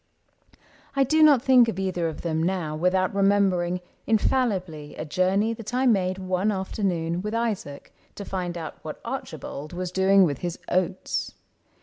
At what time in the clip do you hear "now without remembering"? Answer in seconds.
2.41-3.81